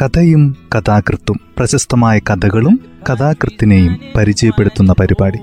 കഥയും 0.00 0.56
കഥാകൃത്തും 0.74 1.40
പ്രശസ്തമായ 1.56 2.18
കഥകളും 2.18 2.80
കഥാകൃത്തിനെയും 3.10 3.98
പരിചയപ്പെടുത്തുന്ന 4.16 4.94
പരിപാടി. 5.00 5.38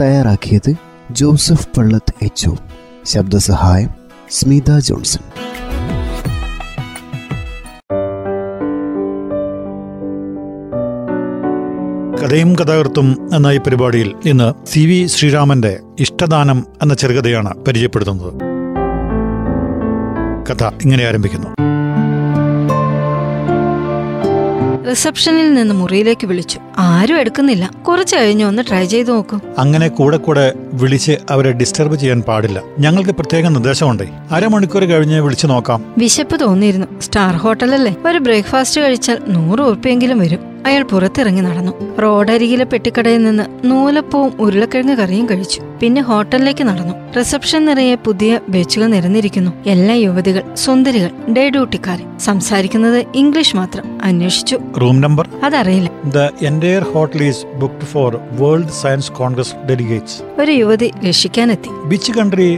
തയ്യാറാക്കിയത് 0.00 0.74
ജോസഫ് 1.10 1.68
പള്ളത്ത് 1.78 2.14
എച്ച് 2.22 2.50
ശബ്ദസഹായം 3.04 3.90
സ്മിത 4.30 4.78
ജോൺസൺ. 4.78 5.20
കഥയും 12.22 12.56
കഥാകൃത്തും 12.56 13.28
എന്ന 13.34 13.46
ഈ 13.46 13.58
പരിപാടിയിൽ 13.58 14.14
ഇന്ന് 14.24 14.66
സി 14.66 14.80
വി 14.80 15.06
ശ്രീരാമന്റെ 15.06 15.80
ഇഷ്ടദാനം 16.00 16.64
എന്ന 16.82 16.94
ചെറുകഥയാണ് 16.94 17.54
പരിചയപ്പെടുത്തുന്നത്. 17.64 18.45
കഥ 20.50 20.64
ഇങ്ങനെ 20.64 21.06
ആരംഭിക്കുന്നു. 21.06 21.48
റിസപ്ഷനിൽ 24.90 25.54
നിന്ന് 25.54 25.74
മുറിയിലേക്ക് 25.74 26.26
വിളിച്ചു. 26.26 26.58
ആരും 26.78 27.20
എടുക്കുന്നില്ല. 27.20 27.70
കുറച്ച് 27.88 28.16
കഴിഞ്ഞു 28.16 28.44
ഒന്ന് 28.44 28.62
ട്രൈ 28.68 28.84
ചെയ്ത് 28.84 29.10
നോക്കും. 29.10 29.42
അങ്ങനെ 29.58 29.88
കൂടെ 29.88 30.16
കൂടെ 30.16 30.52
വിളിച്ച് 30.72 31.12
അവരെ 31.30 31.52
ഡിസ്റ്റർബ് 31.52 31.96
ചെയ്യാൻ 31.96 32.20
പാടില്ല. 32.20 32.62
ഞങ്ങൾക്ക് 32.78 33.10
പ്രത്യേക 33.10 33.48
നിർദ്ദേശമുണ്ട്. 33.48 34.02
അരമണിക്കൂർ 34.30 34.84
കഴിഞ്ഞ് 34.84 35.20
വിളിച്ചു 35.20 35.46
നോക്കാം. 35.46 35.84
വിശപ്പ് 35.98 36.40
തോന്നിയിരുന്നു. 36.40 37.00
സ്റ്റാർ 37.00 37.36
ഹോട്ടലല്ലേ? 37.36 37.96
ഒരു 38.06 38.18
ബ്രേക്ക്ഫാസ്റ്റ് 38.18 38.80
കഴിച്ചാൽ 38.80 39.18
നൂറ് 39.28 39.60
ഉറുപ്പിയെങ്കിലും 39.60 40.18
വരും. 40.18 40.56
അയാൾ 40.66 40.82
പുറത്തിറങ്ങി 40.82 41.40
നടന്നു. 41.40 41.96
റോഡരികിലെ 41.96 42.64
പെട്ടിക്കടയിൽ 42.64 43.22
നിന്ന് 43.22 43.70
നൂലപ്പവും 43.70 44.32
ഉരുളക്കിഴങ്ങ് 44.40 44.96
കറിയും 44.96 45.30
കഴിച്ചു. 45.30 45.62
പിന്നെ 45.80 46.02
ഹോട്ടലിലേക്ക് 46.02 46.64
നടന്നു. 46.64 46.94
റിസപ്ഷൻ 47.18 47.64
നിറയെ 47.64 47.94
പുതിയ 47.94 48.40
ബെച്ചുകൾ 48.48 48.86
നിരന്നിരിക്കുന്നു. 48.86 49.50
എല്ലാ 49.66 49.94
യുവതികൾ 49.94 50.54
സുന്ദരികൾ 50.54 51.10
ഡേ 51.32 51.48
ഡ്യൂട്ടിക്കാർ 51.50 52.18
സംസാരിക്കുന്നത് 52.18 53.06
ഇംഗ്ലീഷ് 53.14 53.56
മാത്രം. 53.56 54.02
അന്വേഷിച്ചു. 54.02 54.58
Room 54.80 55.00
number? 55.00 55.28
അതറിയില്ല. 55.44 55.90
Entire 56.66 56.84
hotel 56.94 57.22
is 57.22 57.42
booked 57.62 57.86
for 57.90 58.12
world 58.38 58.72
science 58.78 59.10
congress 59.18 59.52
delegates 59.68 60.16
ഒരു 60.42 60.52
യുവതി 60.60 60.88
രക്ഷിക്കാനെത്തി. 61.06 61.70
Which 61.92 62.12
country 62.16 62.48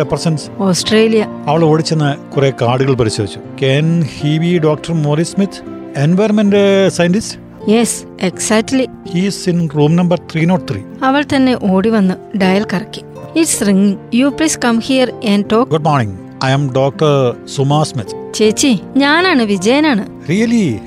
represents 0.00 0.46
Australia. 0.66 1.22
അവൾ 1.46 1.60
ഓടിച്ചെന്ന് 1.64 2.10
കുറെ 2.32 2.50
കാർഡുകൾ 2.62 2.94
പരിശോധിച്ചു. 2.94 3.40
Can 3.62 3.86
he 4.16 4.32
be 4.44 4.50
doctor 4.66 4.92
Morris 5.04 5.32
Smith 5.34 5.60
environment 6.06 6.54
scientist 6.96 7.38
yes 7.74 7.98
exactly 8.30 8.86
he's 9.12 9.42
in 9.52 9.60
room 9.76 9.94
number 10.00 10.20
three 10.32 10.44
not 10.52 10.66
three 10.72 10.82
അവൾ 11.04 11.22
തന്നെ 11.34 11.54
ഓടി 11.74 11.92
വന്ന് 11.96 12.16
ഡയൽ 12.42 12.66
കറക്കി. 12.74 13.04
It's 13.40 13.62
ringing. 13.68 13.96
You 14.14 14.28
please 14.38 14.58
come 14.66 14.78
here 14.88 15.08
and 15.34 15.50
talk 15.52 15.70
good 15.70 15.88
morning 15.90 16.18
I 16.44 16.52
am 16.58 16.66
doctor 16.80 17.12
Suma 17.56 17.80
Smith 17.92 18.23
ചേച്ചി 18.34 18.78
ഞാനാണ് 18.96 19.42
വിജയനാണ്. 19.42 20.04
Really 20.30 20.78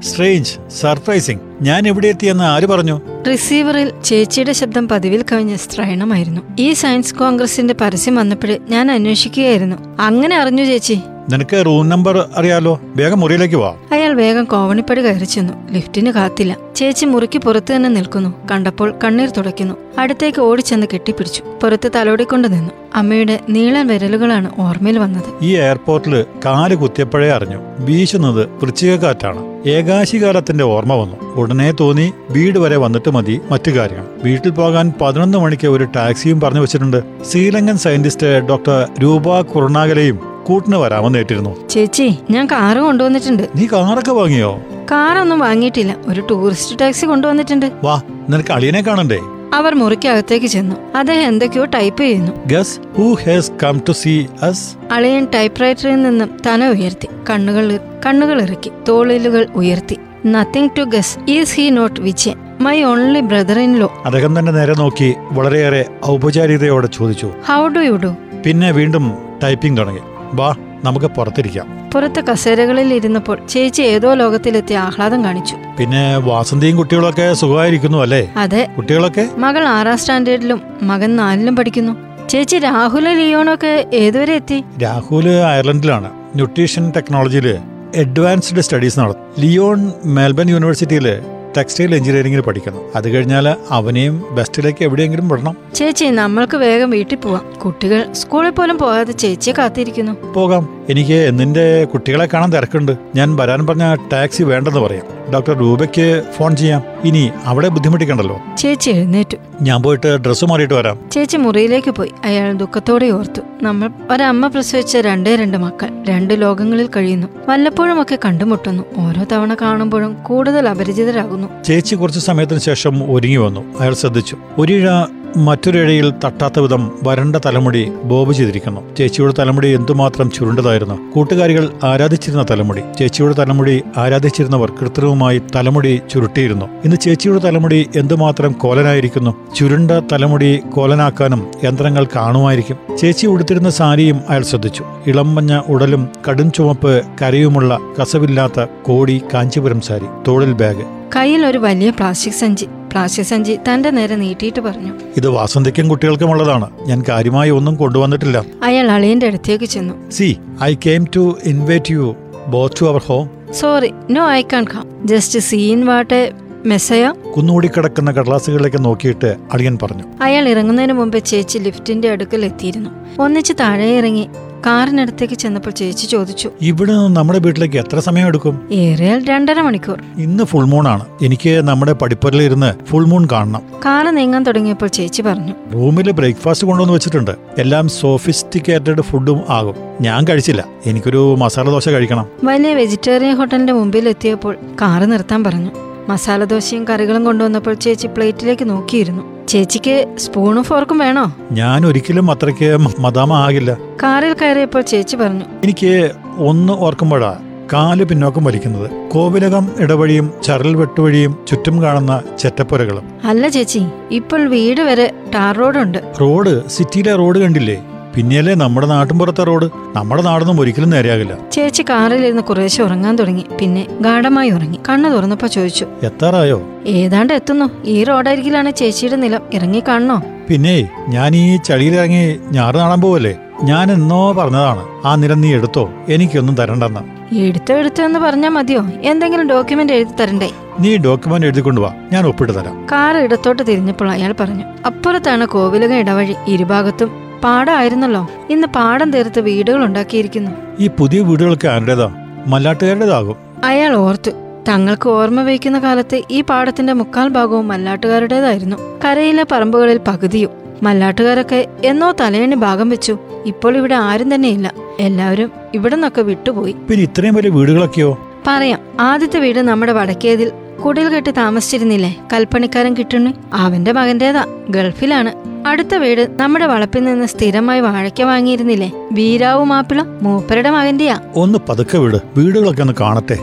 strange 0.00 0.52
surprising 0.80 1.42
ഞാൻ 1.62 1.88
എവിടെ 1.88 2.08
എത്തിയെന്ന് 2.08 2.44
ആര് 2.44 2.66
പറഞ്ഞു? 2.66 3.00
റിസീവറിൽ 3.30 3.92
ചേച്ചിയുടെ 4.04 4.52
ശബ്ദം 4.52 4.88
പതിവിൽ 4.88 5.24
കവിഞ്ഞ 5.32 5.56
സ്ത്രൈണമായിരുന്നു 5.56 6.40
ഈ 6.58 6.72
സയൻസ് 6.72 7.14
കോൺഗ്രസിന്റെ 7.14 7.74
പരസ്യം 7.80 8.14
വന്നപ്പോഴേ 8.14 8.58
ഞാൻ 8.68 8.92
അന്വേഷിക്കുകയായിരുന്നു. 8.92 9.76
അങ്ങനെ 10.00 10.36
അറിഞ്ഞു 10.36 10.64
ചേച്ചി. 10.64 10.98
നിനക്ക് 11.30 11.66
റൂം 11.66 11.88
നമ്പർ 11.88 12.16
അറിയാലോ? 12.36 12.80
വേഗം 12.96 13.20
മുറിയിലേക്ക് 13.20 13.56
വാ. 13.56 13.74
അയാൾ 14.06 14.16
വേഗം 14.16 14.44
കോവണിപ്പടി 14.44 15.00
കയറി 15.04 15.24
ചെന്നു. 15.24 15.72
ലിഫ്റ്റിന് 15.72 16.10
കാത്തില്ല. 16.10 16.56
ചേച്ചി 16.76 17.04
മുറിക്ക് 17.04 17.38
പുറത്തു 17.38 17.76
തന്നെ 17.76 17.88
നിൽക്കുന്നു. 17.88 18.48
കണ്ടപ്പോൾ 18.50 18.94
കണ്ണീർ 19.04 19.30
തുടയ്ക്കുന്നു. 19.30 19.74
അടുത്തേക്ക് 19.98 20.40
ഓടിച്ചെന്ന് 20.40 20.86
കെട്ടിപ്പിടിച്ചു. 20.94 21.42
പുറത്ത് 21.62 21.90
തലോടിക്കൊണ്ട് 21.96 22.52
നിന്നു. 22.52 22.70
അമ്മയുടെ 22.94 23.40
നീളൻ 23.48 23.86
വിരലുകളാണ് 23.86 24.50
ഓർമ്മയിൽ 24.58 24.98
വന്നത്. 24.98 25.24
ഈ 25.42 25.56
എയർപോർട്ടിൽ 25.56 26.22
കാൽ 26.22 26.74
കുത്തിയപ്പോഴേ 26.74 27.30
അറിഞ്ഞു. 27.30 27.58
വീശുന്നത് 27.78 28.48
വൃശ്ചികക്കാറ്റാണ്. 28.62 29.68
ഏകാശികാലത്തിന്റെ 29.68 30.64
ഓർമ്മ 30.64 30.94
വന്നു. 30.94 31.34
ഉടനെ 31.34 31.72
തോന്നി 31.80 32.12
വീട് 32.30 32.58
വരെ 32.58 32.76
വന്നിട്ട് 32.76 33.10
മതി 33.10 33.40
മറ്റു 33.50 33.70
കാര്യങ്ങൾ. 33.70 34.06
വീട്ടിൽ 34.24 34.50
പോകാൻ 34.50 34.92
പതിനൊന്ന് 35.00 35.38
മണിക്ക് 35.38 35.66
ഒരു 35.66 35.84
ടാക്സിയും 35.84 36.40
പറഞ്ഞു 36.40 36.60
വെച്ചിട്ടുണ്ട്. 36.60 37.02
ശ്രീലങ്കൻ 37.30 37.76
സയന്റിസ്റ്റ് 37.76 38.48
ഡോക്ടർ 38.48 38.88
രൂപ 39.02 39.40
കുറുണാകലയും 39.40 40.35
കൂട്ടിന് 40.46 40.76
വരാമെന്ന് 40.76 41.18
ഏറ്റിരുന്നു 41.18 41.68
ചേച്ചി 41.68 42.06
ഞാൻ 42.30 42.46
കാറ് 42.46 42.78
കൊണ്ടുവന്നിട്ടുണ്ട്. 42.78 43.44
നീ 43.56 43.66
കാറൊക്കെ 43.72 44.12
വാങ്ങിയോ? 44.12 44.50
കാറൊന്നും 44.90 45.38
വാങ്ങിയിട്ടില്ല. 45.38 45.96
ഒരു 46.06 46.20
ടൂറിസ്റ്റ് 46.30 46.76
ടാക്സി 46.80 47.06
കൊണ്ടുവന്നിട്ടുണ്ട്. 47.06 47.66
വാ 47.84 48.02
നിനക്ക് 48.30 48.52
അളിയനെ 48.52 48.82
കാണണ്ടേ? 48.82 49.18
അവർ 49.54 49.74
മുറിക്കകത്തേക്ക് 49.74 50.46
ചെന്നു. 50.46 50.76
അദ്ദേഹം 50.94 51.28
എന്തൊക്കെയോ 51.28 51.64
ടൈപ്പ് 51.64 52.02
ചെയ്യുന്നു. 52.02 52.32
Guess 52.46 52.80
who 52.96 53.06
has 53.26 53.52
come 53.62 53.80
to 53.88 53.92
see 53.92 54.14
us 54.42 54.64
അളിയൻ 54.92 55.26
ടൈപ്പ് 55.34 55.60
റൈറ്ററിൽ 55.60 56.02
നിന്നും 56.02 56.30
തന 56.46 56.68
ഉയർത്തി 56.68 57.08
കണ്ണുകൾ 57.30 57.80
കണ്ണുകൾ 58.06 58.42
ഇറക്കി 58.42 58.70
തോളിലുകൾ 58.88 59.46
ഉയർത്തി. 59.54 59.96
Nothing 60.26 60.68
to 60.78 60.82
guess 60.82 61.30
is 61.30 61.54
he 61.54 61.70
not 61.70 62.00
Vijayan? 62.00 62.36
My 62.60 62.82
only 62.82 63.20
brother 63.20 63.58
in 63.58 63.78
law 63.78 63.88
അദ്ദേഹം 64.04 64.38
തന്നെ 64.38 64.52
നേരെ 64.52 64.74
നോക്കി 64.74 65.14
വളരെയേറെ 65.30 65.84
ഔപചാരികതയോടെ 66.06 66.86
ചോദിച്ചു. 66.86 67.30
ഹൗ 67.48 67.68
ഡു 67.68 67.80
യു 67.80 67.96
ഡു 68.04 68.12
പിന്നെ 68.46 68.70
വീണ്ടും 68.70 69.12
ടൈപ്പിംഗ് 69.42 69.78
തുടങ്ങി. 69.78 70.00
വാ 70.36 70.54
നമുക്ക് 70.84 71.06
പുറത്തിരിക്കാം. 71.06 71.90
പുറത്ത് 71.94 72.24
കസേരകളിൽ 72.24 72.94
ഇരുന്നപ്പോൾ 72.94 73.38
ചേച്ചി 73.48 73.82
ഏതോ 73.82 74.14
ലോകത്തിലെത്തി 74.14 74.74
ആഹ്ലാദം 74.74 75.24
കാണിച്ചു. 75.24 75.56
പിന്നെ 75.78 76.16
വാസന്തിയും 76.16 76.76
കുട്ടികളൊക്കെ 76.76 77.34
സുഖമായിരിക്കുന്നു 77.34 77.98
അല്ലേ? 77.98 78.32
അതെ. 78.36 78.68
കുട്ടികളൊക്കെ? 78.76 79.28
മകൾ 79.36 79.68
ആറാം 79.68 79.98
സ്റ്റാൻഡേർഡിലും 79.98 80.62
മകൻ 80.82 81.16
നാലിലും 81.16 81.56
പഠിക്കുന്നു. 81.56 81.92
ചേച്ചി 82.28 82.58
രാഹുൽ 82.58 83.08
ലിയോണൊക്കെ 83.08 83.86
ഏതുവരെ 83.94 84.34
എത്തി? 84.34 84.64
രാഹുൽ 84.82 85.28
അയർലൻഡിലാണ്. 85.28 86.10
ന്യൂട്രീഷൻ 86.34 86.90
ടെക്നോളജിയിൽ 86.90 87.58
അഡ്വാൻസ്ഡ് 87.96 88.60
സ്റ്റഡീസ് 88.60 89.00
നടത്തും. 89.00 89.40
ലിയോൺ 89.40 89.92
മെൽബൺ 90.04 90.50
യൂണിവേഴ്സിറ്റിയിൽ 90.50 91.35
ടെക്സ്റ്റൈൽ 91.56 91.94
എഞ്ചിനീയറിംഗിൽ 91.94 92.40
പഠിക്കണം. 92.40 92.80
അത് 92.94 93.08
കഴിഞ്ഞാൽ 93.08 93.54
അവനെയും 93.70 94.24
ബെസ്റ്റിലേക്ക് 94.30 94.84
എവിടെയെങ്കിലും 94.84 95.28
വിടണം. 95.28 95.56
ചേച്ചി 95.74 96.04
നമ്മൾക്ക് 96.04 96.56
വേഗം 96.56 96.90
വീട്ടിൽ 96.90 97.16
പോവാം. 97.16 97.60
കുട്ടികൾ 97.64 98.12
സ്കൂളിൽ 98.12 98.50
പോലും 98.50 98.78
പോകാതെ 98.78 99.12
ചേച്ചിയെ 99.12 99.54
കാത്തിരിക്കുന്നു. 99.58 100.32
പോകാം. 100.32 100.86
എനിക്ക് 100.90 101.38
നിന്റെ 101.38 101.84
കുട്ടികളെ 101.84 102.28
കാണാൻ 102.34 102.52
തിരക്കുണ്ട്. 102.52 102.92
ഞാൻ 103.14 103.36
വരാൻ 103.36 103.66
പറഞ്ഞ 103.66 103.94
ടാക്സി 104.12 104.42
വേണ്ടെന്ന് 104.42 104.80
പറയാം. 104.80 105.15
ഡോക്ടർ 105.34 105.58
രൂപയ്ക്ക് 105.58 106.22
ഫോൺ 106.36 106.56
ചെയ്യാം. 106.56 106.82
ഇനി 107.04 107.30
അവിടെ 107.44 107.68
ബുദ്ധിമുട്ടിക്കണ്ടല്ലോ. 107.68 108.40
ചേച്ചി 108.58 108.90
എഴുന്നേറ്റു. 108.90 109.36
ഞാൻ 109.62 109.82
പോയിട്ട് 109.82 110.16
ഡ്രസ്സ് 110.16 110.44
മാറിയിട്ട് 110.44 110.74
വരാം. 110.74 110.98
ചേച്ചി 111.12 111.36
മുറിയിലേക്ക് 111.36 111.90
പോയി. 111.90 112.10
അയാൾ 112.24 112.52
ദുഃഖത്തോടെ 112.52 113.06
ഓർത്തു. 113.06 113.40
നമ്മൾ 113.62 113.90
ഒരമ്മ 114.10 114.46
പ്രസവിച്ച 114.46 114.96
രണ്ടേ 114.96 115.36
രണ്ട് 115.36 115.56
മക്കൾ 115.56 115.90
രണ്ട് 116.08 116.40
ലോകങ്ങളിൽ 116.40 116.88
കഴിയുന്നു. 116.96 117.26
വല്ലപ്പോഴും 117.48 118.02
ഒക്കെ 118.02 118.18
കണ്ടുമുട്ടുന്നു. 118.24 118.82
ഓരോ 118.96 119.24
തവണ 119.32 119.54
കാണുമ്പോഴും 119.54 120.16
കൂടുതൽ 120.22 120.68
അപരിചിതരാകുന്നു. 120.68 121.48
ചേച്ചി 121.64 121.94
കുറച്ച് 121.94 122.20
സമയത്തിന് 122.20 122.58
ശേഷം 122.58 123.12
ഒരുങ്ങി 123.12 123.36
വന്നു. 123.36 123.78
അയാൾ 123.80 123.94
ശ്രദ്ധിച്ചു. 123.94 124.36
ഒരിഴ 124.58 124.88
മറ്റൊരിഴയിൽ 125.36 126.10
തട്ടാത്ത 126.24 126.58
വിധം 126.58 126.98
വരണ്ട 127.02 127.36
തലമുടി 127.36 127.92
ബോബ് 128.04 128.32
ചെയ്തിരിക്കുന്നു. 128.32 128.94
ചേച്ചിയുടെ 128.96 129.34
തലമുടി 129.38 129.68
എന്തുമാത്രം 129.68 130.30
ചുരുണ്ടതായിരുന്നു. 130.30 131.12
കൂട്ടുകാരികൾ 131.12 131.72
ആരാധിച്ചിരുന്ന 131.84 132.46
തലമുടി. 132.50 132.82
ചേച്ചിയുടെ 132.98 133.34
തലമുടി 133.34 133.82
ആരാധിച്ചിരുന്നവർ 133.96 134.70
കൃത്രിമമായി 134.70 135.42
തലമുടി 135.56 136.02
ചുരുട്ടിയിരുന്നു. 136.10 136.66
ഇന്ന് 136.84 136.96
ചേച്ചിയുടെ 136.96 137.38
തലമുടി 137.38 137.88
എന്തുമാത്രം 137.96 138.52
കോലനായിരിക്കുന്നു. 138.52 139.34
ചുരുണ്ട 139.56 139.90
തലമുടി 140.12 140.62
കോലനാക്കാനും 140.72 141.50
യന്ത്രങ്ങൾ 141.64 142.06
കാണുമായിരിക്കും. 142.16 142.96
ചേച്ചി 142.96 143.26
ഉടുത്തിരുന്ന 143.26 143.70
സാരിയും 143.70 144.20
അയാൾ 144.28 144.42
ശ്രദ്ധിച്ചു. 144.42 144.84
ഇളം 145.06 145.34
മഞ്ഞ 145.34 145.60
ഉടലും 145.68 146.08
കടും 146.28 146.52
ചുമപ്പ് 146.52 147.02
കരയുമുള്ള 147.22 147.78
കസവില്ലാത്ത 148.02 148.66
കോടി 148.82 149.22
കാഞ്ചിപുരം 149.34 149.80
സാരി. 149.80 150.06
തോളിൽ 150.28 150.52
ബാഗ്. 150.52 150.84
കയ്യിൽ 151.16 151.46
ഒരു 151.46 151.58
വലിയ 151.58 151.90
പ്ലാസ്റ്റിക് 151.90 152.34
സഞ്ചി. 152.34 152.66
പ്ലാസ്റ്റിക് 152.92 153.26
സഞ്ചി 153.26 153.58
തന്റെ 153.68 153.90
നേരെ 153.90 154.16
നീട്ടിയിട്ട് 154.16 154.60
പറഞ്ഞു. 154.60 154.92
ഇത് 155.16 155.28
വാസന്തിക്കും 155.28 155.88
കുട്ടികൾക്കും 155.88 156.30
ഉള്ളതാണ്. 156.30 156.70
ഞാൻ 156.86 157.04
കാര്യമായി 157.08 157.50
ഒന്നും 157.50 157.74
കൊണ്ടുവന്നിട്ടില്ല. 157.74 158.44
അയാൾ 158.62 158.90
അളിയന്റെ 158.90 159.26
അടുത്തേക്ക് 159.26 159.64
ചെന്നു. 159.64 160.10
See 160.10 160.36
I 160.62 160.74
came 160.74 161.06
to 161.16 161.38
invite 161.44 161.92
you 161.92 162.16
both 162.46 162.80
to 162.80 162.86
our 162.86 163.00
home 163.00 163.30
sorry 163.52 163.92
no 164.10 164.30
I 164.30 164.42
can't 164.42 164.64
come 164.64 165.06
just 165.06 165.38
seen 165.38 165.84
what 165.86 166.32
Messiah 166.66 167.12
കുന്നുകൂടി 167.36 167.68
കിടക്കുന്ന 167.68 168.10
കടലാസുകളിലേക്ക് 168.12 168.84
നോക്കിയിട്ട് 168.84 169.36
അളിയൻ 169.52 169.78
പറഞ്ഞു. 169.82 170.04
അയാൾ 170.22 170.48
ഇറങ്ങുന്നതിന് 170.48 170.92
മുമ്പ് 170.92 171.18
ചേച്ചി 171.24 171.58
ലിഫ്റ്റിന്റെ 171.58 172.08
അടുക്കൽ 172.10 172.44
എത്തിയിരുന്നു. 172.44 172.90
ഒന്നിച്ച് 173.22 173.52
താഴെ 173.60 173.90
ഇറങ്ങി 173.98 174.28
കാറിനടുത്തേക്ക് 174.66 175.34
ചെന്നപ്പോൾ 175.34 175.70
ചേച്ചി 175.70 176.06
ചോദിച്ചു 176.06 176.50
ഇവിടെ 176.62 176.92
നിന്ന് 176.92 177.16
നമ്മുടെ 177.16 177.38
വീട്ടിലേക്ക് 177.38 177.76
എത്ര 177.76 177.98
സമയം 177.98 178.26
എടുക്കും 178.26 178.68
ഏറിയാൽ 178.72 179.24
രണ്ടര 179.24 179.60
മണിക്കൂർ. 179.60 180.02
ഇന്ന് 180.18 180.44
ഫുൾ 180.44 180.64
മൂൺ 180.64 180.88
ആണ്. 180.88 181.04
എനിക്ക് 181.22 181.60
നമ്മുടെ 181.68 181.92
പടിപ്പുരയിൽ 181.92 182.42
ഇരുന്ന് 182.42 182.84
ഫുൾ 182.86 183.04
മൂൺ 183.04 183.28
കാണണം. 183.32 183.62
കാറ് 183.84 184.16
നീങ്ങാൻ 184.16 184.42
തുടങ്ങിയപ്പോൾ 184.42 184.86
ചേച്ചി 184.86 185.22
പറഞ്ഞു 185.22 185.52
റൂമിൽ 185.74 186.10
ബ്രേക്ക്ഫാസ്റ്റ് 186.10 186.66
കൊണ്ടുവന്ന് 186.66 186.94
വെച്ചിട്ടുണ്ട്. 186.94 187.30
എല്ലാം 187.58 187.88
സോഫിസ്റ്റിക്കേറ്റഡ് 187.88 189.00
ഫുഡും 189.00 189.40
ആകും. 189.48 189.74
ഞാൻ 190.00 190.26
കഴിച്ചില്ല. 190.28 190.64
എനിക്കൊരു 190.86 191.36
മസാല 191.38 191.64
ദോശ 191.64 191.88
കഴിക്കണം. 191.88 192.26
വലിയ 192.44 192.74
വെജിറ്റേറിയൻ 192.74 193.36
ഹോട്ടലിന്റെ 193.36 193.72
മുമ്പിൽ 193.72 194.08
എത്തിയപ്പോൾ 194.08 194.56
കാറ് 194.80 195.12
നിർത്താൻ 195.12 195.44
പറഞ്ഞു. 195.44 195.70
മസാല 196.08 196.44
ദോശയും 196.44 196.84
കറികളും 196.90 197.24
കൊണ്ടുവന്നപ്പോൾ 197.24 197.74
ചേച്ചി 197.74 198.06
പ്ലേറ്റിലേക്ക് 198.06 198.70
നോക്കിയിരുന്നു. 198.70 199.35
ചേച്ചിക്ക് 199.48 199.96
സ്പൂണും 200.18 200.64
ഫോർക്കും 200.64 200.98
വേണോ? 200.98 201.24
ഞാൻ 201.52 201.86
ഒരിക്കലും 201.86 202.30
അത്രയ്ക്ക് 202.30 202.76
മതാമ 203.00 203.32
ആകില്ല 203.34 203.72
കാറിൽ 204.02 204.32
കയറിയപ്പോൾ 204.32 204.80
ചേച്ചി 204.80 205.16
പറഞ്ഞു. 205.16 205.44
എനിക്ക് 205.64 205.92
ഒന്ന് 206.38 206.72
ഓർക്കുമ്പോഴാ 206.72 207.32
കാൽ 207.72 208.04
പിന്നോക്കം 208.04 208.44
വലിക്കുന്നത്. 208.44 208.90
കോവിലകം 209.10 209.64
ഇടവഴിയും 209.78 210.26
ചരൽ 210.44 210.76
വെട്ടുവഴിയും 210.76 211.32
ചുറ്റും 211.48 211.82
കാണുന്ന 211.82 212.22
ചെറ്റപ്പുരകളും. 212.38 213.04
അല്ല 213.24 213.48
ചേച്ചി 213.48 213.82
ഇപ്പോൾ 214.10 214.48
വീട് 214.48 214.80
വരെ 214.80 215.06
ടാർ 215.34 215.56
റോഡുണ്ട്. 215.56 215.98
റോഡ് 216.20 216.68
സിറ്റിയിലെ 216.68 217.14
റോഡ് 217.16 217.38
കണ്ടില്ലേ? 217.38 217.78
പിന്നെയല്ലേ 218.16 218.54
നമ്മുടെ 218.54 218.86
നാട്ടും 218.86 219.18
പുറത്തെ 219.18 219.44
റോഡ്? 219.44 219.70
നമ്മുടെ 219.96 220.22
നാടൊന്നും 220.22 220.60
ഒരിക്കലും 220.60 220.90
നേരെയാകില്ല. 220.90 221.38
ചേച്ചി 221.52 221.82
കാറിലിരുന്ന് 221.82 222.42
കുറേശ്ശെ 222.42 222.82
ഉറങ്ങാൻ 222.82 223.16
തുടങ്ങി. 223.16 223.44
പിന്നെ 223.60 223.86
ഗാഠമായി 224.00 224.50
ഉറങ്ങി. 224.50 224.78
കണ്ണു 224.88 225.08
തുറന്നപ്പോ 225.08 225.46
ചോദിച്ചു 225.46 225.86
എത്താറായോ? 226.02 226.62
ഏതാണ്ട് 226.86 227.32
എത്തുന്നു. 227.32 227.70
ഈ 227.84 228.04
റോഡരികിലാണ് 228.04 228.70
ചേച്ചിയുടെ 228.70 229.16
നിലം. 229.16 229.40
ഇറങ്ങി 229.52 229.82
കാണണോ? 229.88 230.22
പിന്നെ 230.50 230.88
ഞാൻ 231.08 231.36
ഈ 231.36 231.56
ചളിയിലിറങ്ങി 231.56 232.40
ഞാറ് 232.52 232.74
കാണാൻ 232.74 233.00
പോവല്ലേ? 233.00 233.36
ഞാൻ 233.64 233.92
എന്നോ 233.92 234.32
പറഞ്ഞതാണ്. 234.32 235.06
ആ 235.06 235.14
നിലം 235.14 235.40
നീ 235.40 235.54
എടുത്തോ. 235.54 235.90
എനിക്കൊന്നും 236.08 236.54
തരണ്ടെന്ന്. 236.54 237.00
എടുത്തോ 237.36 237.74
എടുത്തോ 237.74 238.04
എന്ന് 238.04 238.18
പറഞ്ഞാൽ 238.18 238.50
മതിയോ? 238.50 238.86
എന്തെങ്കിലും 239.02 239.48
ഡോക്യുമെന്റ് 239.48 239.92
എഴുതി 239.92 240.12
തരണ്ടേ? 240.20 240.50
നീ 240.80 240.96
ഡോക്യുമെന്റ് 240.96 241.46
എഴുതി 241.46 241.60
കൊണ്ടുവാ. 241.60 241.94
ഞാൻ 242.12 242.26
ഒപ്പിട്ട് 242.26 242.52
തരാം. 242.52 242.86
കാർ 242.92 243.16
ഇടത്തോട്ട് 243.16 243.62
തിരിഞ്ഞപ്പോൾ 243.66 244.10
അയാൾ 244.10 244.34
പറഞ്ഞു 244.40 244.64
അപ്പുറത്താണ് 244.86 245.46
കോവിലക 245.46 245.92
ഇടവഴി. 245.92 246.34
ഇരുഭാഗത്തും 246.48 247.25
പാടമായിരുന്നല്ലോ 247.44 248.28
ഇന്ന് 248.50 248.66
പാടം 248.66 249.10
തീർത്ത് 249.10 249.40
വീടുകൾ 249.40 249.84
ഉണ്ടാക്കിയിരിക്കുന്നു. 249.84 250.50
ഈ 250.80 250.90
പുതിയ 250.98 251.20
വീടുകളൊക്കെ 251.20 251.68
ആരുടേതാ? 251.68 252.14
മല്ലാട്ടുകാരുടേതാകും. 252.46 253.36
അയാൾ 253.64 253.96
ഓർത്തു. 253.96 254.30
തങ്ങൾക്ക് 254.68 255.08
ഓർമ്മ 255.08 255.42
വയ്ക്കുന്ന 255.42 255.78
കാലത്ത് 255.78 256.22
ഈ 256.30 256.40
പാടത്തിന്റെ 256.40 256.92
മുക്കാൽ 256.92 257.28
ഭാഗവും 257.28 257.68
മല്ലാട്ടുകാരുടേതായിരുന്നു. 257.68 258.76
കരയിലെ 259.04 259.46
പറമ്പുകളിൽ 259.52 260.00
പകുതിയും 260.08 260.50
മല്ലാട്ടുകാരൊക്കെ 260.82 261.68
എന്നോ 261.84 262.14
തലയണി 262.20 262.54
ഭാഗം 262.54 262.88
വെച്ചു. 262.88 263.18
ഇപ്പോൾ 263.46 263.76
ഇവിടെ 263.76 263.94
ആരും 263.94 264.34
തന്നെയില്ല. 264.34 264.74
എല്ലാവരും 265.00 265.52
ഇവിടെ 265.74 265.94
നിന്നൊക്കെ 265.94 266.22
വിട്ടുപോയി. 266.22 266.72
പിന്നെ 266.72 267.02
ഇത്രയും 267.02 267.34
വലിയ 267.34 267.50
വീടുകളൊക്കെയോ? 267.50 268.18
പറയാം. 268.46 268.78
ആദ്യത്തെ 269.00 269.38
വീട് 269.38 269.58
നമ്മുടെ 269.58 269.92
വടക്കേതിൽ 269.92 270.52
കുടിൽ 270.84 271.08
കെട്ടി 271.08 271.30
താമസിച്ചിരുന്നില്ലേ? 271.30 272.16
കൽപ്പണിക്കാരൻ 272.32 272.94
കിട്ടുന്നു. 272.94 273.30
അവന്റെ 273.52 273.92
മകന്റേതാ. 273.92 274.46
ഗൾഫിലാണ്. 274.70 275.32
അടുത്ത 275.66 275.94
വീട് 275.94 276.28
നമ്മുടെ 276.40 276.66
വളപ്പിൽ 276.66 277.04
നിന്ന് 277.04 277.26
സ്ഥിരമായി 277.26 277.80
വാഴയ്ക്ക 277.80 278.22
വാങ്ങിയിരുന്നില്ലേ? 278.22 278.92
വീരാവു 279.12 279.64
മാപ്പിള 279.64 280.02
മൂപ്പരുടെ 280.22 280.70
മകന്റെയാ. 280.70 281.20
ഒന്ന് 281.36 281.58
പതുക്കെ 281.68 281.98
വീട്. 281.98 282.16
വീടുകളൊക്കെ 282.36 282.80
ഒന്ന് 282.80 282.94
കാണട്ടെ. 283.00 283.38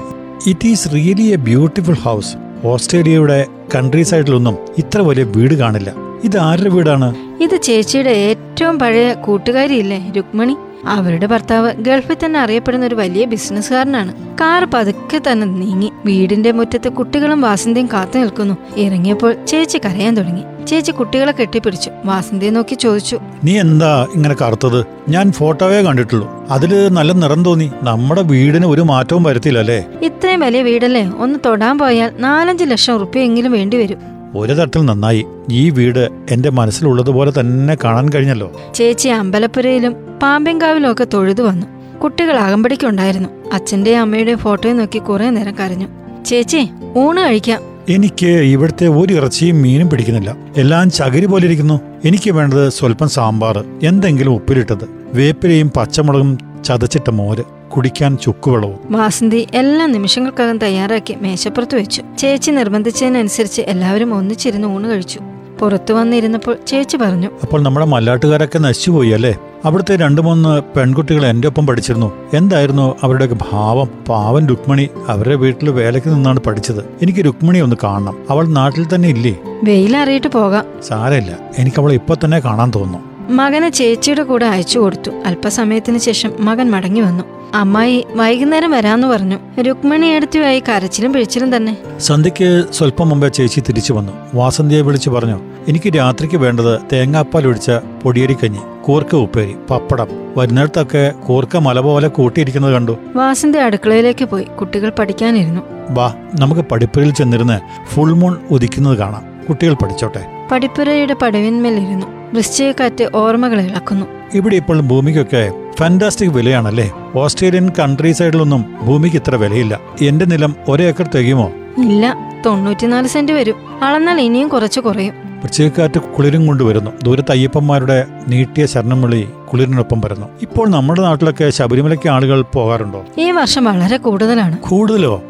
It 0.48 0.68
is 0.68 0.94
really 0.94 1.22
a 1.22 1.36
beautiful 1.36 1.94
house 1.94 2.36
ഓസ്ട്രേലിയയുടെ 2.66 3.46
കൺട്രി 3.76 4.02
സൈഡിലൊന്നും 4.02 4.58
ഇത്ര 4.78 5.02
വലിയ 5.02 5.24
വീട് 5.24 5.54
കാണില്ല. 5.54 5.94
ഇത് 6.24 6.38
ആരുടെ 6.38 6.70
വീടാണ്? 6.70 7.16
ഇത് 7.44 7.62
ചേച്ചിയുടെ 7.62 8.10
ഏറ്റവും 8.10 8.80
പഴയ 8.80 9.14
കൂട്ടുകാരിയില്ലേ 9.14 10.12
രുക്മണി? 10.18 10.56
അവരുടെ 10.86 11.26
ഭർത്താവ് 11.26 11.74
ഗൾഫിൽ 11.74 12.18
തന്നെ 12.26 12.40
അറിയപ്പെടുന്ന 12.40 12.86
ഒരു 12.86 12.96
വലിയ 12.96 13.26
ബിസിനസ്സുകാരനാണ്. 13.26 14.16
കാർ 14.42 14.70
പതുക്കെ 14.74 15.22
തന്നെ 15.32 15.48
നീങ്ങി. 15.48 15.92
വീടിന്റെ 16.06 16.52
മുറ്റത്ത് 16.52 16.90
കുട്ടികളും 16.90 17.42
വാസന്തയും 17.42 17.90
കാത്തു 17.94 18.20
നിൽക്കുന്നു. 18.20 18.58
ഇറങ്ങിയപ്പോൾ 18.78 19.46
ചേച്ചി 19.46 19.78
കരയാൻ 19.78 20.16
തുടങ്ങി. 20.16 20.44
ചേച്ചി 20.68 20.92
കുട്ടികളെ 20.92 21.32
കെട്ടിപ്പിടിച്ചു. 21.32 21.92
വാസന്തിയെ 22.06 22.52
നോക്കി 22.52 22.76
ചോദിച്ചു. 22.76 23.20
നീ 23.44 23.60
എന്താ 23.60 24.08
ഇങ്ങനെ 24.16 24.36
കറുത്തത്? 24.42 24.86
ഞാൻ 25.10 25.32
ഫോട്ടോവേ 25.32 25.82
കണ്ടിട്ടുള്ളൂ. 25.82 26.48
അതിൽ 26.50 26.88
നല്ല 26.88 27.12
നിറം 27.12 27.46
തോന്നി. 27.46 27.72
നമ്മുടെ 27.82 28.22
വീടിന് 28.22 28.66
ഒരു 28.66 28.82
മാറ്റവും 28.82 29.24
വരുത്തില്ലല്ലേ 29.24 29.86
ഇത്രയും 30.02 30.40
വലിയ 30.40 30.62
വീടല്ലേ? 30.62 31.12
ഒന്ന് 31.20 31.40
തൊടാൻ 31.46 31.78
പോയാൽ 31.78 32.12
നാലഞ്ച് 32.20 32.64
ലക്ഷം 32.64 32.94
ഉറുപ്പ്യെങ്കിലും 32.94 33.52
വേണ്ടിവരും 33.52 34.14
ഒരു 34.36 34.54
തരത്തിൽ 34.54 34.86
നന്നായി. 34.86 35.26
ഈ 35.52 35.70
വീട് 35.70 36.10
എന്റെ 36.32 36.50
മനസ്സിലുള്ളതുപോലെ 36.50 37.32
തന്നെ 37.40 37.78
കാണാൻ 37.84 38.10
കഴിഞ്ഞല്ലോ. 38.10 38.52
ചേച്ചി 38.76 39.10
അമ്പലപ്പുരയിലും 39.10 39.96
പാമ്പിൻകാവിലും 40.22 40.92
ഒക്കെ 40.92 41.08
തൊഴുതു 41.14 41.42
വന്നു. 41.42 41.68
കുട്ടികൾ 42.00 42.38
അകമ്പടിക്കുണ്ടായിരുന്നു. 42.38 43.30
അച്ഛന്റെയും 43.54 44.02
അമ്മയുടെയും 44.02 44.38
ഫോട്ടോയും 44.38 44.78
നോക്കി 44.78 45.00
കുറെ 45.00 45.30
നേരം 45.30 45.56
കരഞ്ഞു. 45.60 45.88
ചേച്ചി 46.26 46.70
ഊണ് 46.98 47.22
കഴിക്കാം. 47.22 47.73
എനിക്ക് 47.90 48.28
ഇവിടുത്തെ 48.28 48.88
ഒരു 48.88 49.14
ഇറച്ചിയും 49.14 49.62
മീനും 49.62 49.90
പിടിക്കുന്നില്ല. 49.90 50.36
എല്ലാം 50.58 50.92
ചകിരി 50.92 51.26
പോലെ 51.26 51.46
ഇരിക്കുന്നു. 51.46 51.82
എനിക്ക് 52.06 52.32
വേണ്ടത് 52.32 52.70
സ്വല്പം 52.70 53.10
സാമ്പാർ 53.10 53.66
എന്തെങ്കിലും 53.84 54.34
ഉപ്പിലിട്ടത്. 54.34 54.86
വേപ്പിലയും 55.14 55.72
പച്ചമുളകും 55.78 56.38
ചതച്ചിട്ട 56.66 57.10
മോര് 57.10 57.44
കുടിക്കാൻ 57.44 58.18
ചുക്കുവെള്ളവും. 58.18 58.80
വാസന്തി 58.90 59.48
എല്ലാ 59.54 59.86
നിമിഷങ്ങൾക്കകം 59.86 60.58
തയ്യാറാക്കി 60.58 61.16
മേശപ്പുറത്ത് 61.16 61.76
വെച്ചു. 61.76 62.04
ചേച്ചി 62.20 62.52
നിർബന്ധിച്ചതിനനുസരിച്ച് 62.52 63.62
എല്ലാവരും 63.62 64.14
ഒന്നിച്ചിരുന്ന് 64.14 64.68
ഊണ് 64.68 64.90
കഴിച്ചു. 64.90 65.20
പുറത്തു 65.60 65.94
വന്നിരുന്നപ്പോൾ 65.94 66.58
ചേച്ചി 66.68 66.98
പറഞ്ഞു 66.98 67.28
അപ്പോൾ 67.44 67.62
നമ്മുടെ 67.62 67.86
മല്ലാട്ടുകാരൊക്കെ 67.86 68.60
നശിച്ചുപോയി 68.60 69.10
അല്ലേ? 69.10 69.36
അവിടുത്തെ 69.66 69.96
രണ്ടു 69.96 70.22
മൂന്ന് 70.22 70.62
പെൺകുട്ടികൾ 70.78 71.26
എന്റെ 71.26 71.48
ഒപ്പം 71.48 71.68
പഠിച്ചിരുന്നു. 71.68 72.12
എന്തായിരുന്നു 72.34 72.96
അവരുടെ 73.04 73.36
ഭാവം? 73.52 73.90
പാവൻ 74.10 74.48
രുക്മിണി 74.48 74.90
അവരുടെ 75.08 75.36
വീട്ടിൽ 75.36 75.70
വേലയ്ക്ക് 75.70 76.10
നിന്നാണ് 76.10 76.40
പഠിച്ചത്. 76.40 76.86
എനിക്ക് 77.02 77.26
രുക്മിണി 77.26 77.60
ഒന്ന് 77.60 77.76
കാണണം. 77.84 78.18
അവൾ 78.30 78.48
നാട്ടിൽ 78.48 78.96
തന്നെ 78.96 79.10
ഇല്ലേ? 79.10 79.40
വെയിലറിയിട്ട് 79.64 80.28
പോകാം. 80.28 80.66
സാരമില്ല. 80.88 81.40
എനിക്ക് 81.58 81.80
അവളെ 81.80 81.94
ഇപ്പൊ 81.94 82.16
തന്നെ 82.16 82.40
കാണാൻ 82.40 82.72
തോന്നുന്നു. 82.76 83.13
മകനെ 83.30 83.70
ചേച്ചിയുടെ 83.70 84.24
കൂടെ 84.24 84.46
അയച്ചു 84.46 84.80
കൊടുത്തു. 84.80 85.12
അല്പസമയത്തിന് 85.26 85.98
ശേഷം 85.98 86.32
മകൻ 86.40 86.72
മടങ്ങി 86.72 87.02
വന്നു. 87.02 87.24
അമ്മായി 87.54 88.06
വൈകുന്നേരം 88.16 88.72
വരാന്ന് 88.72 89.08
പറഞ്ഞു. 89.08 89.62
രുക്മിണി 89.62 90.08
എടുത്തുമായി 90.08 90.60
കരച്ചിലും 90.60 91.14
പിഴിച്ചിലും 91.14 91.56
തന്നെ. 91.56 91.78
സന്ധ്യയ്ക്ക് 92.00 92.74
സ്വല്പം 92.74 93.10
മുമ്പേ 93.10 93.28
ചേച്ചി 93.28 93.60
തിരിച്ചു 93.60 93.94
വന്നു. 93.94 94.12
വാസന്തിയെ 94.34 94.82
വിളിച്ചു 94.82 95.10
പറഞ്ഞു 95.10 95.40
എനിക്ക് 95.68 95.98
രാത്രിക്ക് 95.98 96.36
വേണ്ടത് 96.36 96.80
തേങ്ങാപ്പാൽ 96.94 97.48
ഒഴിച്ച 97.48 97.72
പൊടിയരിക്കഞ്ഞി 98.04 98.60
കൂർക്ക 98.84 99.16
ഉപ്പേരി 99.16 99.56
പപ്പടം. 99.70 100.08
വരുന്നിടത്തൊക്കെ 100.38 101.14
കൂർക്ക 101.28 101.58
മല 101.58 101.80
പോലെ 101.80 102.08
കൂട്ടിയിരിക്കുന്നത് 102.08 102.74
കണ്ടു. 102.74 102.98
വാസന്തി 103.16 103.58
അടുക്കളയിലേക്ക് 103.58 104.26
പോയി. 104.26 104.44
കുട്ടികൾ 104.44 104.92
പഠിക്കാനിരുന്നു. 105.00 105.62
വാ 105.90 106.14
നമുക്ക് 106.40 106.62
പഠിപ്പുരയിൽ 106.62 107.14
ചെന്നിരുന്ന് 107.14 107.60
ഫുൾ 107.90 108.14
മൂൺ 108.14 108.38
ഉദിക്കുന്നത് 108.52 108.98
കാണാം. 108.98 109.24
കുട്ടികൾ 109.50 109.74
പഠിച്ചോട്ടെ. 109.74 110.26
പടിപ്പുരയുടെ 110.52 111.14
പടവിന്മേലിരുന്നു. 111.14 112.06
വൃശ്ചികക്കാറ്റ് 112.34 113.10
ഓർമ്മകൾ 113.16 113.62
ഇളക്കുന്നു. 113.62 114.06
ഇവിടെ 114.34 114.56
ഇപ്പോൾ 114.56 114.82
ഭൂമിക്കൊക്കെ 114.82 115.52
ഫാന്റാസ്റ്റിക് 115.80 116.30
വിലയാണല്ലേ? 116.30 116.92
ഓസ്ട്രേലിയൻ 117.16 117.70
കൺട്രി 117.80 118.12
സൈഡിലൊന്നും 118.12 118.76
ഭൂമിക്ക് 118.86 119.18
ഇത്ര 119.18 119.36
വിലയില്ല. 119.36 119.80
എന്റെ 120.02 120.26
നിലം 120.26 120.56
ഒരേക്കർ 120.70 121.08
തികയുമോ? 121.08 121.52
ഇല്ല 121.78 122.18
തൊണ്ണൂറ്റിനാല് 122.46 123.08
സെന്റ് 123.08 123.32
വരും. 123.32 123.56
അളന്നാൽ 123.84 124.22
ഇനിയും 124.22 124.48
കുറച്ച് 124.48 124.80
കുറയും. 124.80 125.14
വൃശ്ചികക്കാറ്റ് 125.44 126.00
കുളിരും 126.00 126.48
കൊണ്ടുവരുന്നു. 126.48 126.92
ദൂരത്ത് 127.04 127.32
അയ്യപ്പന്മാരുടെ 127.32 128.06
നീട്ടിയ 128.28 128.66
ശരണം 128.66 129.02
വിളി 129.02 129.28
കുളിരിനൊപ്പം 129.54 130.02
വരുന്നു. 130.02 130.28
ഇപ്പോൾ 130.42 130.70
നമ്മുടെ 130.70 131.02
നാട്ടിലൊക്കെ 131.02 131.50
ശബരിമലയ്ക്ക് 131.50 132.10
ആളുകൾ 132.10 132.42
പോകാറുണ്ടോ? 132.42 133.06
ഈ 133.18 133.32
വർഷം 133.32 133.64
വളരെ 133.64 133.98
കൂടുതലാണ്. 133.98 134.58
കൂടുതലോ? 134.58 135.24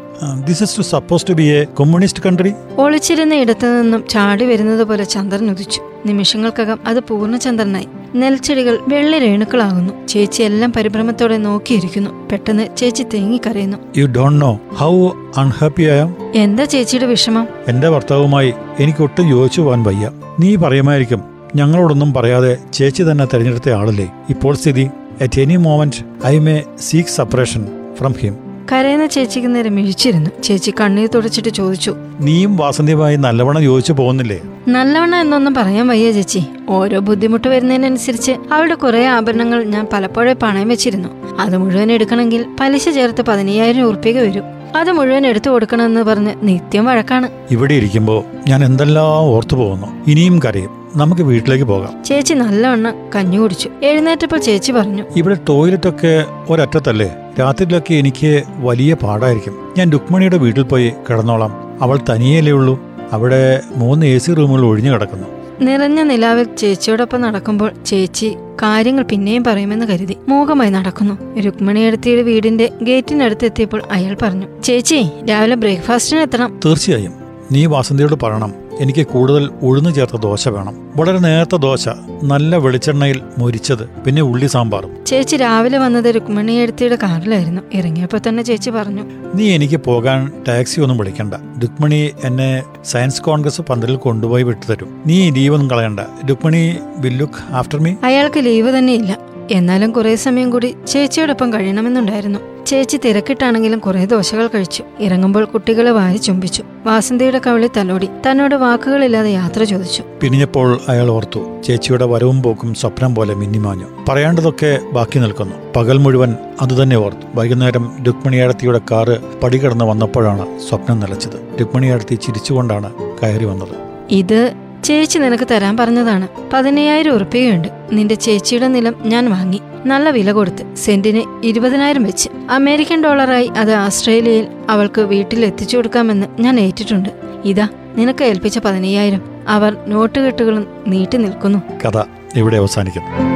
This 0.46 0.62
is 0.62 0.78
to 0.78 0.82
suppose 0.82 1.26
to 1.26 1.32
be 1.32 1.42
a 1.42 1.64
communist 1.80 2.22
country 2.22 2.54
ഒളിച്ചിരുന്ന 2.78 3.34
ഇടത്തു 3.34 3.66
നിന്നും 3.66 4.04
ചാടി 4.10 4.44
വരുന്നത് 4.44 4.84
പോലെ 4.84 5.04
ചന്ദ്രൻ 5.04 5.50
ഉദിച്ചു. 5.50 5.80
നിമിഷങ്ങൾക്കകം 6.06 6.78
അത് 6.86 7.00
പൂർണചന്ദ്രനായി 7.00 7.88
നെൽച്ചെടികൾ 8.14 8.78
വെള്ളി 8.88 9.18
രേണുക്കളാകുന്നു. 9.18 10.06
ചേച്ചി 10.08 10.42
എല്ലാം 10.42 10.72
പരിഭ്രമത്തോടെ 10.72 11.36
നോക്കിയിരിക്കുന്നു. 11.36 12.28
പെട്ടെന്ന് 12.32 12.76
ചേച്ചി 12.76 13.02
തേങ്ങിക്കരയുന്നു. 13.02 13.78
You 13.96 14.06
don't 14.06 14.40
know 14.40 14.58
how 14.72 15.08
unhappy 15.36 15.82
ആയ 15.82 16.14
എന്താ 16.34 16.64
ചേച്ചിയുടെ 16.64 17.06
വിഷമം? 17.06 17.48
എന്റെ 17.68 17.90
ഭർത്താവുമായി 17.90 18.54
എനിക്ക് 18.80 19.02
ഒട്ടും 19.02 19.28
യോജിച്ചു 19.28 19.60
പോകാൻ 19.60 19.82
വയ്യ. 19.82 20.10
നീ 20.40 20.56
പറയുമായിരിക്കും 20.56 21.20
ഞങ്ങളോടൊന്നും 21.56 22.14
പറയാതെ 22.14 22.56
ചേച്ചി 22.72 23.02
തന്നെ 23.02 23.24
തെരഞ്ഞെടുത്ത 23.24 23.70
ആളല്ലേ. 23.70 24.12
ഇപ്പോൾ 24.30 24.54
സ്ഥിതി 24.54 24.90
at 25.22 25.40
any 25.40 25.56
moment 25.56 26.26
I 26.26 26.38
may 26.38 26.62
seek 26.78 27.08
separation 27.08 27.66
from 27.98 28.12
him 28.12 28.43
കരയുന്ന 28.72 29.06
ചേച്ചിക്ക് 29.06 29.54
നേരെ 29.54 29.70
മിഴിച്ചിരുന്നു. 29.70 30.30
ചേച്ചി 30.42 30.74
കണ്ണീർ 30.80 31.08
തുടച്ചിട്ട് 31.14 31.48
ചോദിച്ചു 31.48 31.94
നീയും 32.20 32.56
വാസന്തിയുമായി 32.56 33.16
നല്ലവണ്ണം 33.16 33.62
യോജിച്ചു 33.62 33.92
പോകുന്നില്ലേ? 33.92 34.40
നല്ലവണ്ണം 34.68 35.20
എന്നൊന്നും 35.20 35.54
പറയാൻ 35.54 35.88
വയ്യ 35.88 36.12
ചേച്ചി. 36.12 36.42
ഓരോ 36.68 36.98
ബുദ്ധിമുട്ട് 37.00 37.48
വരുന്നതിനനുസരിച്ച് 37.48 38.32
അവളുടെ 38.52 38.74
കുറെ 38.74 39.06
ആഭരണങ്ങൾ 39.06 39.64
ഞാൻ 39.64 39.86
പലപ്പോഴും 39.92 40.36
പണയം 40.42 40.68
വെച്ചിരുന്നു. 40.68 41.08
അത് 41.38 41.58
മുഴുവൻ 41.58 41.92
എടുക്കണമെങ്കിൽ 41.92 42.46
പലിശ 42.60 42.88
ചേർത്ത് 42.88 43.22
പതിനയ്യായിരം 43.22 43.82
ഉറുപ്പിക 43.82 44.18
വരും. 44.20 44.44
അത് 44.76 44.92
മുഴുവൻ 44.92 45.26
എടുത്തു 45.26 45.50
കൊടുക്കണമെന്ന് 45.50 46.00
പറഞ്ഞ് 46.00 46.34
നിത്യം 46.42 46.84
വഴക്കാണ്. 46.84 47.28
ഇവിടെ 47.50 47.74
ഇരിക്കുമ്പോ 47.74 48.24
ഞാൻ 48.48 48.64
എന്തെല്ലാം 48.64 49.06
ഓർത്തു 49.06 49.56
പോകുന്നു. 49.56 49.86
ഇനിയും 50.06 50.40
കരയും. 50.44 50.70
നമുക്ക് 50.96 51.22
വീട്ടിലേക്ക് 51.22 51.64
പോകാം. 51.64 52.04
ചേച്ചി 52.04 52.34
നല്ലവണ്ണം 52.34 52.94
കഞ്ഞു 53.14 53.40
കുടിച്ചു. 53.40 53.70
എഴുന്നേറ്റപ്പോൾ 53.82 54.36
ചേച്ചി 54.36 54.72
പറഞ്ഞു 54.72 55.04
ഇവിടെ 55.16 55.36
ടോയ്ലറ്റ് 55.48 55.88
ഒക്കെ 55.88 56.24
ഒരറ്റത്തല്ലേ? 56.50 57.10
രാത്രിയിലൊക്കെ 57.40 57.94
എനിക്ക് 57.94 58.42
വലിയ 58.58 58.94
പാടായിരിക്കും. 58.94 59.54
ഞാൻ 59.78 59.92
രുക്മണിയുടെ 59.92 60.38
വീട്ടിൽ 60.38 60.62
പോയി 60.62 60.92
കിടന്നോളാം. 61.10 61.78
അവൾ 61.82 61.98
തനിയല്ലേ 62.10 62.52
ഉള്ളൂ. 62.52 62.80
അവിടെ 63.12 63.60
മൂന്ന് 63.76 64.06
എ 64.06 64.18
സി 64.18 64.32
റൂമുകൾ 64.32 64.64
ഒഴിഞ്ഞു 64.64 64.92
കിടക്കുന്നു. 64.92 65.28
നിറഞ്ഞ 65.60 66.02
നിലാവിൽ 66.02 66.44
ചേച്ചിയോടൊപ്പം 66.44 67.20
നടക്കുമ്പോൾ 67.20 67.70
ചേച്ചി 67.86 68.34
കാര്യങ്ങൾ 68.62 69.02
പിന്നെയും 69.02 69.44
പറയുമെന്ന് 69.44 69.86
കരുതി 69.86 70.16
മൂകമായി 70.28 70.70
നടക്കുന്നു. 70.70 71.40
രുക്മിണിയെടുത്തിയുടെ 71.40 72.22
വീടിന്റെ 72.22 72.70
ഗേറ്റിനടുത്ത് 72.82 73.44
എത്തിയപ്പോൾ 73.44 73.82
അയാൾ 73.90 74.16
പറഞ്ഞു 74.22 74.46
ചേച്ചി 74.62 75.10
രാവിലെ 75.30 75.56
ബ്രേക്ക്ഫാസ്റ്റിന് 75.56 76.20
എത്തണം. 76.20 76.60
തീർച്ചയായും. 76.64 77.12
നീ 77.52 77.66
വാസന്തിയോട് 77.66 78.14
പറയണം. 78.22 78.63
എനിക്ക് 78.80 79.06
കൂടുതൽ 79.06 79.50
ഉഴുന്നു 79.62 79.90
ചേർത്ത 79.90 80.16
ദോശ 80.16 80.48
വേണം. 80.48 80.74
വളരെ 80.96 81.18
നേരത്തെ 81.18 81.56
ദോശ 81.56 81.88
നല്ല 82.22 82.56
വെളിച്ചെണ്ണയിൽ 82.56 83.20
മൊരിച്ചത് 83.38 83.88
പിന്നെ 83.88 84.22
ഉള്ളി 84.22 84.46
സാമ്പാറും. 84.46 84.90
ചേച്ചി 85.06 85.36
രാവിലെ 85.36 85.78
വന്നത് 85.78 86.14
രുക്മിണിയെടുത്തിയുടെ 86.14 86.98
കാറിലായിരുന്നു. 87.02 87.62
ഇറങ്ങിയപ്പോൾ 87.74 88.20
തന്നെ 88.28 88.42
ചേച്ചി 88.42 88.70
പറഞ്ഞു 88.70 89.04
നീ 89.34 89.50
എനിക്ക് 89.54 89.76
പോകാൻ 89.76 90.32
ടാക്സി 90.48 90.80
ഒന്നും 90.80 90.98
വിളിക്കണ്ട. 90.98 91.34
രുക്മിണി 91.62 92.12
എന്നെ 92.24 92.62
സയൻസ് 92.84 93.22
കോൺഗ്രസ് 93.22 93.60
പന്തലിൽ 93.60 93.96
കൊണ്ടുപോയി 93.96 94.42
വിട്ടുതരും 94.42 95.02
നീ 95.06 95.30
ലീവൊന്നും 95.30 95.70
കളയണ്ട. 95.70 96.00
Rukmini 96.30 96.76
will 96.98 97.16
look 97.16 97.54
after 97.54 97.80
me. 97.80 97.94
അയാൾക്ക് 98.04 98.44
ലീവ് 98.44 98.78
തന്നെയില്ല 98.78 99.33
എന്നാലും 99.50 99.90
കുറേ 99.90 100.16
സമയം 100.16 100.50
കൂടി 100.50 100.76
ചേച്ചിയോടൊപ്പം 100.86 101.52
കഴിയണമെന്നുണ്ടായിരുന്നു. 101.52 102.38
ചേച്ചി 102.66 102.96
തിരക്കിട്ടാണെങ്കിലും 102.96 103.78
കുറേ 103.78 104.04
ദോശകൾ 104.04 104.46
കഴിച്ചു. 104.46 104.84
ഇറങ്ങുമ്പോൾ 105.00 105.44
കുട്ടികളെ 105.44 105.90
വാരി 105.90 106.16
ചുംബിച്ചു. 106.16 106.64
വാസന്തിയുടെ 106.84 107.40
കവിളി 107.46 107.70
തലോടി. 107.76 108.08
തന്നോട് 108.30 108.54
വാക്കുകളില്ലാതെ 108.54 109.30
യാത്ര 109.30 109.64
ചോദിച്ചു. 109.64 110.02
പിരിഞ്ഞപ്പോൾ 110.20 110.80
അയാൾ 110.88 111.10
ഓർത്തു 111.10 111.62
ചേച്ചിയുടെ 111.64 112.04
വരവും 112.04 112.42
പോക്കും 112.42 112.74
സ്വപ്നം 112.74 113.14
പോലെ 113.14 113.34
മിന്നിമാഞ്ഞു. 113.34 113.84
പറയേണ്ടതൊക്കെ 114.08 114.78
ബാക്കി 114.92 115.18
നിൽക്കുന്നു. 115.18 115.54
പകൽ 115.76 115.98
മുഴുവൻ 115.98 116.36
അതുതന്നെ 116.60 116.96
ഓർത്തു. 116.96 117.26
വൈകുന്നേരം 117.34 117.96
രുക്മിണിയാടത്തിയുടെ 118.06 118.80
കാറ് 118.90 119.40
പടികടന്ന് 119.40 119.84
വന്നപ്പോഴാണ് 119.84 120.60
സ്വപ്നം 120.68 121.00
നിലച്ചത്. 121.00 121.60
രുക്മിണിയാടത്തി 121.60 122.14
ചിരിച്ചുകൊണ്ടാണ് 122.14 122.92
കയറി 123.22 123.44
വന്നത്. 123.44 123.76
ഇത് 124.10 124.52
ചേച്ചി 124.84 125.18
നിനക്ക് 125.18 125.44
തരാൻ 125.50 125.76
പറഞ്ഞതാണ്. 125.76 126.28
പതിനയ്യായിരം 126.52 127.14
ഉറുപ്പികയുണ്ട്. 127.14 127.68
നിന്റെ 127.92 128.14
ചേച്ചിയുടെ 128.14 128.68
നിലം 128.68 128.94
ഞാൻ 129.04 129.30
വാങ്ങി. 129.30 129.60
നല്ല 129.86 130.10
വില 130.10 130.32
കൊടുത്ത് 130.32 130.76
സെന്റിന് 130.76 131.46
ഇരുപതിനായിരം 131.46 132.02
വെച്ച്. 132.02 132.28
അമേരിക്കൻ 132.50 133.04
ഡോളറായി 133.04 133.46
അത് 133.46 133.72
ആസ്ട്രേലിയയിൽ 133.72 134.46
അവൾക്ക് 134.70 135.00
വീട്ടിൽ 135.00 135.44
എത്തിച്ചു 135.44 135.76
കൊടുക്കാമെന്ന് 135.76 136.26
ഞാൻ 136.40 136.60
ഏറ്റിട്ടുണ്ട്. 136.60 137.08
ഇതാ 137.44 137.68
നിനക്ക് 137.96 138.24
ഏൽപ്പിച്ച 138.24 138.58
പതിനയ്യായിരം. 138.58 139.22
അവർ 139.48 139.76
നോട്ടുകെട്ടുകളും 139.86 140.66
നീട്ടി 140.86 141.16
നിൽക്കുന്നു. 141.16 141.58
കഥ 141.86 142.02
ഇവിടെ 142.36 142.56
അവസാനിക്കുന്നു. 142.56 143.34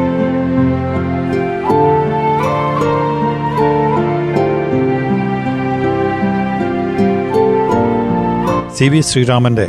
സി 8.75 8.85
വി 8.85 9.01
ശ്രീരാമന്റെ 9.01 9.69